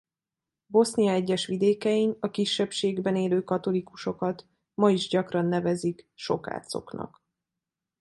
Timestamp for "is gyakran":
4.89-5.45